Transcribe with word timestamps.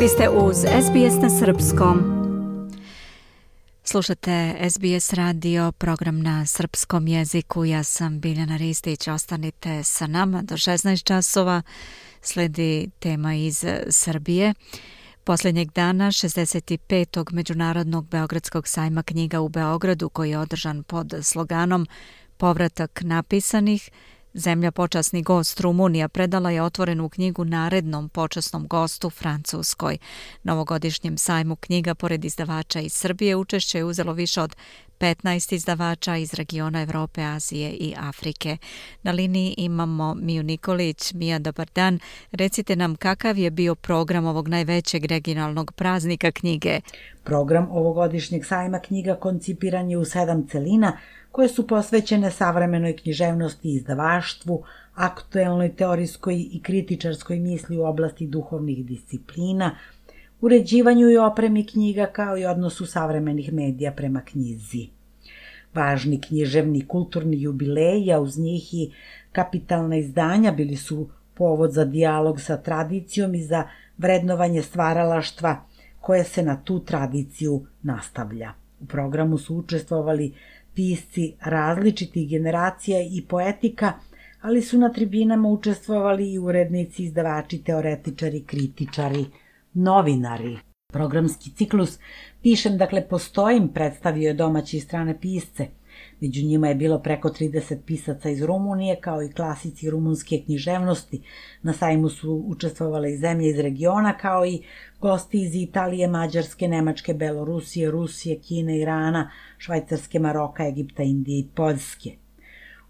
Vi 0.00 0.08
ste 0.08 0.28
uz 0.28 0.56
SBS 0.56 1.22
na 1.22 1.30
Srpskom. 1.30 1.98
Slušate 3.84 4.56
SBS 4.70 5.12
radio, 5.12 5.72
program 5.72 6.22
na 6.22 6.46
srpskom 6.46 7.08
jeziku. 7.08 7.64
Ja 7.64 7.82
sam 7.82 8.20
Biljana 8.20 8.56
Ristić. 8.56 9.08
Ostanite 9.08 9.82
sa 9.82 10.06
nama 10.06 10.42
do 10.42 10.54
16 10.54 11.04
časova. 11.04 11.62
Sledi 12.20 12.90
tema 12.98 13.34
iz 13.34 13.64
Srbije. 13.90 14.54
Posljednjeg 15.24 15.72
dana 15.72 16.06
65. 16.06 17.32
Međunarodnog 17.32 18.08
Beogradskog 18.08 18.68
sajma 18.68 19.02
knjiga 19.02 19.40
u 19.40 19.48
Beogradu 19.48 20.08
koji 20.08 20.30
je 20.30 20.38
održan 20.38 20.82
pod 20.82 21.14
sloganom 21.22 21.86
Povratak 22.36 23.00
napisanih– 23.02 23.90
Zemlja 24.36 24.70
počasni 24.70 25.22
gost 25.22 25.60
Rumunija 25.60 26.08
predala 26.08 26.50
je 26.50 26.62
otvorenu 26.62 27.08
knjigu 27.08 27.44
narednom 27.44 28.08
počasnom 28.08 28.66
gostu 28.66 29.10
Francuskoj. 29.10 29.98
Novogodišnjem 30.42 31.18
sajmu 31.18 31.56
knjiga 31.56 31.94
pored 31.94 32.24
izdavača 32.24 32.80
iz 32.80 32.92
Srbije 32.92 33.36
učešće 33.36 33.78
je 33.78 33.84
uzelo 33.84 34.12
više 34.12 34.42
od 34.42 34.56
15 35.00 35.54
izdavača 35.54 36.16
iz 36.16 36.34
regiona 36.34 36.82
Evrope, 36.82 37.22
Azije 37.22 37.70
i 37.70 37.94
Afrike. 37.98 38.56
Na 39.02 39.12
liniji 39.12 39.54
imamo 39.58 40.14
Miju 40.14 40.42
Nikolić. 40.42 41.12
Mija, 41.12 41.38
dobar 41.38 41.68
dan. 41.74 41.98
Recite 42.32 42.76
nam 42.76 42.96
kakav 42.96 43.38
je 43.38 43.50
bio 43.50 43.74
program 43.74 44.26
ovog 44.26 44.48
najvećeg 44.48 45.04
regionalnog 45.04 45.72
praznika 45.72 46.30
knjige? 46.30 46.80
Program 47.24 47.68
ovogodišnjeg 47.70 48.44
sajma 48.44 48.78
knjiga 48.78 49.14
koncipiran 49.14 49.90
je 49.90 49.98
u 49.98 50.04
sedam 50.04 50.46
celina, 50.46 50.98
koje 51.32 51.48
su 51.48 51.66
posvećene 51.66 52.30
savremenoj 52.30 52.96
književnosti 52.96 53.68
i 53.68 53.74
izdavaštvu, 53.74 54.62
aktuelnoj 54.94 55.76
teorijskoj 55.76 56.34
i 56.34 56.60
kritičarskoj 56.62 57.38
misli 57.38 57.78
u 57.78 57.84
oblasti 57.84 58.26
duhovnih 58.26 58.86
disciplina, 58.86 59.76
uređivanju 60.46 61.10
i 61.10 61.16
opremi 61.16 61.66
knjiga 61.66 62.06
kao 62.06 62.38
i 62.38 62.44
odnosu 62.46 62.86
savremenih 62.86 63.52
medija 63.52 63.92
prema 63.92 64.20
knjizi. 64.20 64.88
Važni 65.74 66.20
književni 66.20 66.86
kulturni 66.86 67.42
jubileji, 67.42 68.14
uz 68.20 68.38
njih 68.38 68.74
i 68.74 68.90
kapitalna 69.32 69.96
izdanja 69.96 70.52
bili 70.52 70.76
su 70.76 71.08
povod 71.34 71.72
za 71.72 71.84
dijalog 71.84 72.40
sa 72.40 72.56
tradicijom 72.56 73.34
i 73.34 73.42
za 73.42 73.64
vrednovanje 73.98 74.62
stvaralaštva 74.62 75.56
koje 76.00 76.24
se 76.24 76.42
na 76.42 76.56
tu 76.64 76.78
tradiciju 76.80 77.66
nastavlja. 77.82 78.52
U 78.80 78.86
programu 78.86 79.38
su 79.38 79.56
učestvovali 79.56 80.32
pisci 80.74 81.32
različitih 81.40 82.28
generacija 82.28 83.00
i 83.00 83.22
poetika, 83.28 83.92
ali 84.40 84.62
su 84.62 84.78
na 84.78 84.92
tribinama 84.92 85.48
učestvovali 85.48 86.32
i 86.32 86.38
urednici, 86.38 87.04
izdavači, 87.04 87.58
teoretičari, 87.64 88.42
kritičari, 88.46 89.24
novinari. 89.76 90.58
Programski 90.92 91.50
ciklus 91.50 91.98
Pišem, 92.42 92.78
dakle, 92.78 93.08
postojim 93.08 93.68
predstavio 93.68 94.28
je 94.28 94.34
domaće 94.34 94.76
i 94.76 94.80
strane 94.80 95.20
pisce– 95.20 95.66
Među 96.20 96.46
njima 96.46 96.68
je 96.68 96.74
bilo 96.74 96.98
preko 96.98 97.28
30 97.28 97.78
pisaca 97.86 98.30
iz 98.30 98.42
Rumunije, 98.42 99.00
kao 99.00 99.22
i 99.22 99.32
klasici 99.32 99.90
rumunske 99.90 100.42
književnosti. 100.44 101.22
Na 101.62 101.72
sajmu 101.72 102.08
su 102.08 102.44
učestvovale 102.46 103.12
i 103.12 103.16
zemlje 103.16 103.48
iz 103.48 103.58
regiona, 103.58 104.16
kao 104.16 104.46
i 104.46 104.62
gosti 105.00 105.42
iz 105.42 105.54
Italije, 105.54 106.08
Mađarske, 106.08 106.68
Nemačke, 106.68 107.14
Belorusije, 107.14 107.90
Rusije, 107.90 108.38
Kine, 108.38 108.78
Irana, 108.78 109.30
Švajcarske, 109.58 110.18
Maroka, 110.18 110.68
Egipta, 110.68 111.02
Indije 111.02 111.38
i 111.38 111.48
Poljske. 111.54 112.10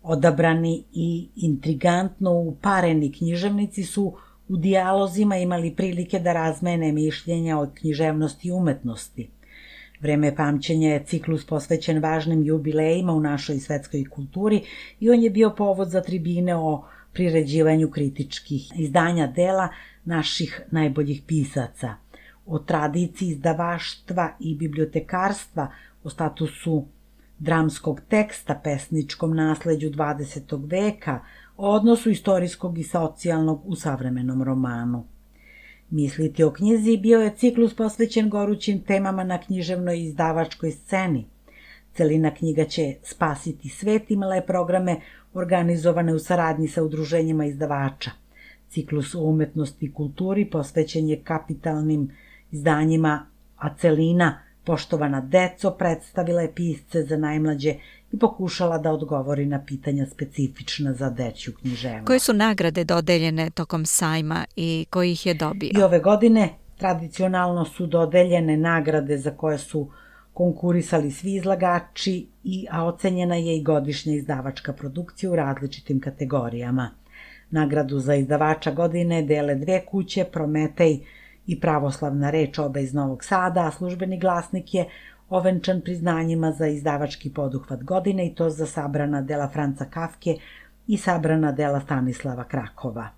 Odabrani 0.03 0.85
i 0.93 1.29
intrigantno 1.37 2.33
upareni 2.33 3.13
književnici 3.13 3.85
su 3.85 4.17
u 4.49 4.57
dijalozima 4.57 5.37
imali 5.37 5.75
prilike 5.75 6.19
da 6.19 6.33
razmene 6.33 6.93
mišljenja 6.93 7.59
o 7.59 7.71
književnosti 7.75 8.49
i 8.49 8.53
umetnosti– 8.53 9.29
Vreme 10.01 10.37
pamćenja 10.37 10.89
je 10.89 11.05
ciklus 11.05 11.47
posvećen 11.47 12.03
važnim 12.03 12.43
jubilejima 12.43 13.13
u 13.13 13.21
našoj 13.21 13.59
svetskoj 13.59 14.05
kulturi 14.05 14.63
i 15.01 15.11
on 15.11 15.23
je 15.23 15.31
bio 15.31 15.51
povod 15.51 15.89
za 15.89 16.03
tribine 16.03 16.57
o 16.57 16.85
priređivanju 17.13 17.91
kritičkih 17.91 18.73
izdanja 18.79 19.27
dela 19.27 19.69
naših 20.05 20.61
najboljih 20.71 21.23
pisaca, 21.27 21.95
o 22.47 22.59
tradiciji 22.59 23.29
izdavaštva 23.29 24.33
i 24.41 24.55
bibliotekarstva, 24.55 25.71
o 26.05 26.11
statusu 26.11 26.85
dramskog 27.39 28.01
teksta, 28.09 28.61
pesničkom 28.65 29.37
nasleđu 29.37 29.91
20. 29.91 30.71
veka, 30.71 31.21
o 31.57 31.71
odnosu 31.71 32.11
istorijskog 32.11 32.79
i 32.79 32.83
socijalnog 32.83 33.63
u 33.65 33.77
savremenom 33.77 34.43
romanu. 34.43 35.05
Misliti 35.91 36.45
o 36.45 36.51
knjizi 36.51 36.97
bio 36.97 37.21
je 37.21 37.37
ciklus 37.37 37.75
posvećen 37.75 38.31
gorućim 38.31 38.81
temama 38.81 39.25
na 39.25 39.41
književnoj 39.41 40.03
izdavačkoj 40.03 40.71
sceni. 40.71 41.27
Celina 41.95 42.35
knjiga 42.35 42.65
će 42.65 42.95
spasiti 43.03 43.69
svet 43.69 44.11
imala 44.11 44.35
je 44.35 44.47
programe 44.47 45.01
organizovane 45.35 46.15
u 46.15 46.19
saradnji 46.19 46.69
sa 46.69 46.83
udruženjima 46.83 47.45
izdavača. 47.45 48.11
Ciklus 48.69 49.15
o 49.15 49.21
umetnosti 49.21 49.87
i 49.87 49.93
kulturi 49.93 50.51
posvećen 50.51 51.09
je 51.09 51.21
kapitalnim 51.25 52.11
izdanjima, 52.53 53.27
a 53.57 53.75
celina 53.75 54.47
Poštovana 54.67 55.21
deco 55.21 55.71
predstavila 55.71 56.43
je 56.43 56.53
pisce 56.55 57.03
za 57.03 57.17
najmlađe 57.17 57.75
i 58.13 58.19
pokušala 58.19 58.79
da 58.79 58.93
odgovori 58.93 59.47
na 59.47 59.65
pitanja 59.67 60.07
specifična 60.07 60.93
za 60.93 61.11
deću 61.11 61.53
književnost. 61.61 62.07
Koje 62.07 62.19
su 62.19 62.33
nagrade 62.33 62.85
dodeljene 62.85 63.51
tokom 63.51 63.87
sajma 63.87 64.45
i 64.57 64.87
koji 64.91 65.13
ih 65.13 65.27
je 65.27 65.35
dobio? 65.35 65.71
I 65.75 65.83
ove 65.83 65.99
godine 66.01 66.55
tradicionalno 66.79 67.65
su 67.65 67.87
dodeljene 67.87 68.57
nagrade 68.57 69.19
za 69.19 69.31
koje 69.31 69.59
su 69.59 69.91
konkurisali 70.33 71.11
svi 71.11 71.35
izlagači, 71.35 72.27
i, 72.45 72.67
a 72.71 72.85
ocenjena 72.85 73.37
je 73.37 73.57
i 73.57 73.63
godišnja 73.63 74.15
izdavačka 74.15 74.73
produkcija 74.73 75.31
u 75.31 75.37
različitim 75.37 76.01
kategorijama. 76.01 76.91
Nagradu 77.51 77.99
za 77.99 78.15
izdavača 78.15 78.71
godine 78.71 79.23
dele 79.23 79.55
dve 79.55 79.87
kuće, 79.87 80.25
Prometej 80.25 81.01
i 81.47 81.61
pravoslavna 81.61 82.31
reč 82.31 82.59
oba 82.59 82.81
iz 82.81 82.95
Novog 82.95 83.25
Sada, 83.25 83.67
a 83.67 83.71
službeni 83.71 84.21
glasnik 84.21 84.75
je 84.75 84.89
ovenčan 85.29 85.81
priznanjima 85.81 86.53
za 86.53 86.67
izdavački 86.67 87.33
poduhvat 87.33 87.83
godine 87.83 88.27
i 88.27 88.35
to 88.35 88.51
za 88.51 88.67
sabrana 88.67 89.23
dela 89.23 89.49
Franca 89.49 89.85
Kafke 89.85 90.37
i 90.87 90.97
sabrana 90.97 91.53
dela 91.53 91.81
Stanislava 91.81 92.45
Krakova. 92.45 93.09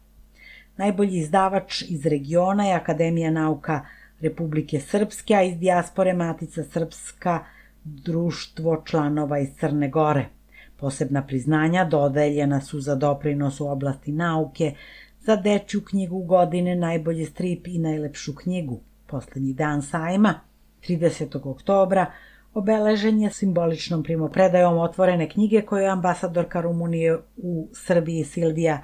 Najbolji 0.77 1.19
izdavač 1.19 1.83
iz 1.83 2.07
regiona 2.07 2.67
je 2.67 2.75
Akademija 2.75 3.31
nauka 3.31 3.81
Republike 4.21 4.81
Srpske, 4.81 5.35
a 5.35 5.43
iz 5.43 5.59
dijaspore 5.59 6.13
Matica 6.13 6.65
Srpska 6.65 7.45
društvo 7.85 8.83
članova 8.87 9.39
iz 9.39 9.49
Crne 9.61 9.89
Gore. 9.89 10.29
Posebna 10.77 11.23
priznanja 11.23 11.85
dodeljena 11.85 12.61
su 12.61 12.81
za 12.81 12.95
doprinos 12.95 13.61
u 13.61 13.69
oblasti 13.69 14.13
nauke, 14.13 14.75
za 15.21 15.37
dečju 15.37 15.85
knjigu 15.85 16.23
godine, 16.23 16.77
najbolji 16.77 17.25
strip 17.25 17.67
i 17.67 17.79
najlepšu 17.79 18.35
knjigu. 18.35 18.81
Poslednji 19.07 19.53
dan 19.53 19.83
sajma– 19.83 20.41
30. 20.89 21.51
oktobra 21.51 22.07
obeležen 22.55 23.21
je 23.21 23.31
simboličnom 23.31 24.03
primopredajom 24.03 24.79
otvorene 24.79 25.29
knjige 25.29 25.63
koju 25.63 25.83
je 25.83 25.89
ambasadorka 25.89 26.61
Rumunije 26.61 27.19
u 27.37 27.69
Srbiji 27.73 28.25
Silvija 28.25 28.83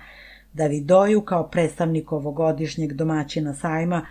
Davidoju 0.53 1.21
kao 1.21 1.49
predstavnik 1.49 2.13
ovogodišnjeg 2.13 2.93
domaćina 2.93 3.55
sajma 3.55 3.97
e, 3.97 4.05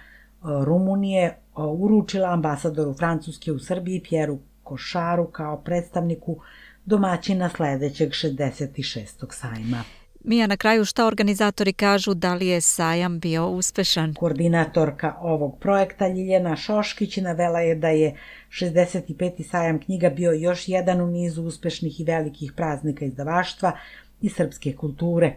Rumunije 0.65 1.23
e, 1.25 1.35
uručila 1.55 2.29
ambasadoru 2.29 2.93
Francuske 2.93 3.51
u 3.51 3.59
Srbiji 3.59 4.03
Pjeru 4.09 4.39
Košaru 4.63 5.25
kao 5.25 5.57
predstavniku 5.57 6.39
domaćina 6.85 7.49
sledećeg 7.49 8.09
66. 8.09 9.25
sajma. 9.29 9.83
Mija, 10.25 10.47
na 10.47 10.57
kraju 10.57 10.85
šta 10.85 11.05
organizatori 11.05 11.73
kažu, 11.73 12.13
da 12.13 12.33
li 12.33 12.47
je 12.47 12.61
sajam 12.61 13.19
bio 13.19 13.49
uspešan? 13.49 14.13
Koordinatorka 14.13 15.15
ovog 15.21 15.59
projekta 15.59 16.07
Ljiljana 16.07 16.55
Šoškić 16.55 17.17
navela 17.17 17.59
je 17.59 17.75
da 17.75 17.87
je 17.87 18.15
65. 18.49 19.43
sajam 19.43 19.79
knjiga 19.79 20.09
bio 20.09 20.31
još 20.31 20.69
jedan 20.69 21.01
u 21.01 21.07
nizu 21.07 21.43
uspešnih 21.43 21.99
i 21.99 22.03
velikih 22.03 22.53
praznika 22.55 23.05
izdavaštva 23.05 23.71
i 24.21 24.29
srpske 24.29 24.75
kulture. 24.75 25.35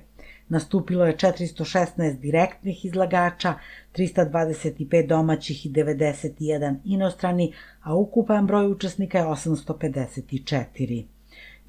Nastupilo 0.49 1.07
je 1.07 1.17
416 1.17 2.19
direktnih 2.21 2.85
izlagača, 2.85 3.55
325 3.97 5.07
domaćih 5.07 5.67
i 5.67 5.71
91 5.71 6.77
inostrani, 6.85 7.53
a 7.83 7.95
ukupan 7.95 8.47
broj 8.47 8.67
učesnika 8.67 9.19
je 9.19 9.25
854. 9.25 11.16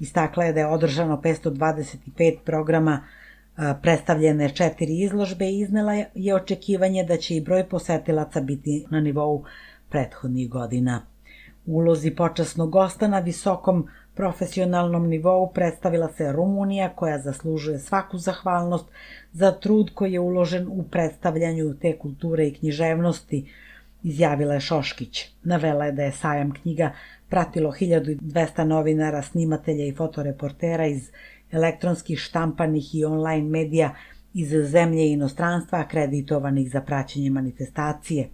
Istakla 0.00 0.44
je 0.44 0.52
da 0.52 0.60
je 0.60 0.66
održano 0.66 1.20
525 1.24 2.38
programa 2.44 3.00
predstavljene 3.82 4.48
četiri 4.48 5.00
izložbe 5.00 5.44
i 5.44 5.60
iznela 5.60 5.92
je 6.14 6.34
očekivanje 6.34 7.04
da 7.04 7.16
će 7.16 7.36
i 7.36 7.40
broj 7.40 7.68
posetilaca 7.68 8.40
biti 8.40 8.86
na 8.90 9.00
nivou 9.00 9.44
prethodnih 9.90 10.50
godina. 10.50 11.02
Ulozi 11.66 12.10
počasnog 12.10 12.70
gosta 12.70 13.08
na 13.08 13.18
visokom 13.18 13.88
profesionalnom 14.14 15.08
nivou 15.08 15.52
predstavila 15.52 16.08
se 16.16 16.32
Rumunija 16.32 16.88
koja 16.88 17.18
zaslužuje 17.18 17.78
svaku 17.78 18.18
zahvalnost 18.18 18.86
za 19.32 19.52
trud 19.52 19.90
koji 19.94 20.12
je 20.12 20.20
uložen 20.20 20.68
u 20.68 20.82
predstavljanju 20.82 21.74
te 21.74 21.98
kulture 21.98 22.46
i 22.46 22.54
književnosti 22.54 23.52
izjavila 24.02 24.54
je 24.54 24.60
Šoškić. 24.60 25.26
Navela 25.42 25.84
je 25.84 25.92
da 25.92 26.02
je 26.02 26.12
sajam 26.12 26.52
knjiga 26.52 26.92
pratilo 27.28 27.72
1200 27.72 28.64
novinara, 28.64 29.22
snimatelja 29.22 29.84
i 29.84 29.94
fotoreportera 29.94 30.86
iz 30.86 31.10
elektronskih 31.52 32.18
štampanih 32.18 32.94
i 32.94 33.04
online 33.04 33.48
medija 33.48 33.94
iz 34.34 34.48
zemlje 34.48 35.02
i 35.02 35.12
inostranstva 35.12 35.78
akreditovanih 35.78 36.70
za 36.70 36.80
praćenje 36.80 37.30
manifestacije. 37.30 38.28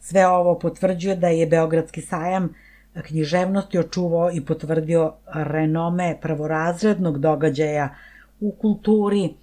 Sve 0.00 0.26
ovo 0.26 0.58
potvrđuje 0.58 1.16
da 1.16 1.28
je 1.28 1.46
Beogradski 1.46 2.00
sajam 2.00 2.54
književnosti 3.02 3.78
očuvao 3.78 4.30
i 4.32 4.44
potvrdio 4.44 5.12
renome 5.34 6.18
prvorazrednog 6.22 7.18
događaja 7.18 7.94
u 8.40 8.52
kulturi, 8.52 9.34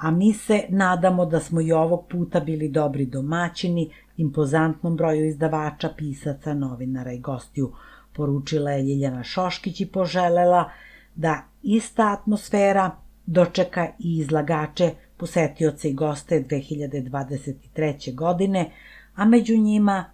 a 0.00 0.10
mi 0.10 0.32
se 0.32 0.64
nadamo 0.68 1.26
da 1.26 1.40
smo 1.40 1.60
i 1.60 1.72
ovog 1.72 2.06
puta 2.10 2.40
bili 2.40 2.68
dobri 2.68 3.06
domaćini 3.06 3.90
impozantnom 4.16 4.96
broju 4.96 5.26
izdavača, 5.26 5.90
pisaca, 5.96 6.54
novinara 6.54 7.12
i 7.12 7.18
gostiju, 7.18 7.72
poručila 8.12 8.70
je 8.70 8.82
Ljiljana 8.82 9.22
Šoškić 9.22 9.80
i 9.80 9.86
poželela 9.86 10.70
da 11.14 11.42
ista 11.62 12.12
atmosfera 12.12 12.90
dočeka 13.26 13.86
i 13.98 14.18
izlagače, 14.18 14.90
posetioce 15.16 15.90
i 15.90 15.94
goste 15.94 16.44
2023. 16.50 18.14
godine, 18.14 18.70
a 19.14 19.24
među 19.24 19.56
njima 19.56 20.04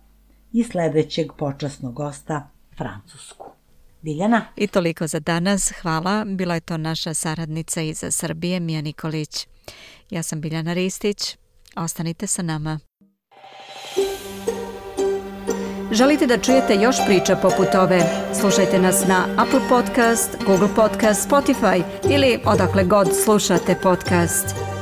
i 0.53 0.62
sledećeg 0.62 1.33
počasnog 1.38 1.94
gosta 1.94 2.49
Francusku. 2.77 3.56
Biljana. 4.03 4.47
I 4.57 4.67
toliko 4.67 5.07
za 5.07 5.21
danas. 5.21 5.73
Hvala. 5.83 6.25
Bila 6.25 6.55
je 6.55 6.61
to 6.61 6.77
naša 6.77 7.15
saradnica 7.15 7.81
iz 7.81 8.05
Srbije, 8.11 8.61
Mija 8.61 8.81
Nikolić. 8.81 9.47
Ja 10.11 10.23
sam 10.23 10.41
Biljana 10.41 10.73
Ristić. 10.73 11.37
Ostanite 11.77 12.27
sa 12.27 12.43
nama. 12.43 12.79
Želite 15.93 16.27
da 16.27 16.39
čujete 16.39 16.75
još 16.75 16.97
priča 17.07 17.37
poput 17.37 17.75
ove? 17.75 18.01
Slušajte 18.41 18.79
nas 18.79 19.07
na 19.09 19.27
Apple 19.37 19.61
Podcast, 19.69 20.37
Google 20.47 20.69
Podcast, 20.77 21.31
Spotify 21.31 21.83
ili 22.11 22.39
odakle 22.45 22.85
god 22.85 23.09
slušate 23.25 23.75
podcast. 23.83 24.75